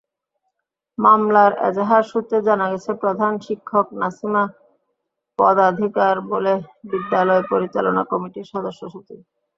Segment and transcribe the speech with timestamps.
[0.97, 4.43] মামলার এজাহার সূত্রে জানা গেছে, প্রধান শিক্ষক নাসিমা
[5.39, 6.53] পদাধিকারবলে
[6.91, 9.19] বিদ্যালয় পরিচালনা কমিটির সদস্যসচিব।